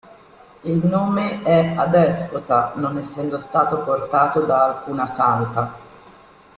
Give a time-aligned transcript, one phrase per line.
[0.63, 5.73] Il nome è adespota, non essendo stato portato da alcuna santa.